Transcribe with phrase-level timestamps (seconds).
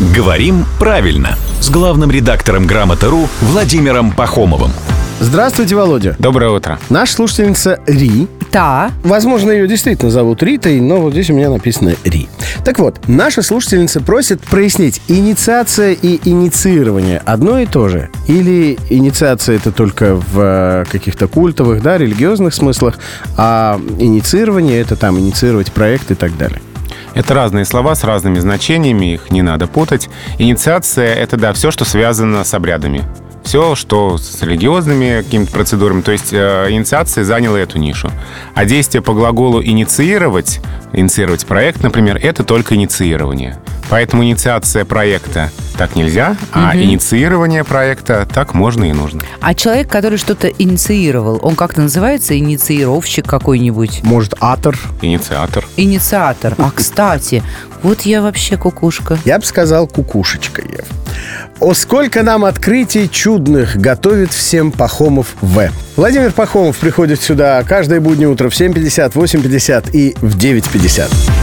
[0.00, 4.70] «Говорим правильно» с главным редактором «Грамоты.ру» Владимиром Пахомовым.
[5.18, 6.14] Здравствуйте, Володя.
[6.20, 6.78] Доброе утро.
[6.88, 8.28] Наша слушательница Ри.
[8.52, 8.92] Да.
[9.02, 12.28] Возможно, ее действительно зовут Ритой, но вот здесь у меня написано Ри.
[12.64, 18.08] Так вот, наша слушательница просит прояснить, инициация и инициирование одно и то же?
[18.28, 23.00] Или инициация это только в э, каких-то культовых, да, религиозных смыслах,
[23.36, 26.60] а инициирование это там инициировать проект и так далее?
[27.18, 30.08] Это разные слова с разными значениями, их не надо путать.
[30.38, 33.02] Инициация— это, да, все, что связано с обрядами.
[33.42, 36.02] Все, что с религиозными какими-то процедурами.
[36.02, 38.12] То есть э, инициация заняла эту нишу.
[38.54, 40.60] А действие по глаголу «инициировать»,
[40.92, 43.58] инициировать проект, например, это только инициирование.
[43.90, 49.22] Поэтому инициация проекта так нельзя, а инициирование проекта так можно и нужно.
[49.40, 54.02] А человек, который что-то инициировал, он как-то называется инициировщик какой-нибудь?
[54.02, 54.76] Может, атор?
[55.00, 55.64] Инициатор.
[55.76, 56.54] Инициатор.
[56.58, 57.42] А, кстати,
[57.82, 59.18] вот я вообще кукушка.
[59.24, 60.86] Я бы сказал кукушечка, Ев.
[61.60, 65.70] О, сколько нам открытий чудных готовит всем Пахомов В.
[65.96, 71.37] Владимир Пахомов приходит сюда каждое буднее утро в 7.50, 8.50 и в 9.50.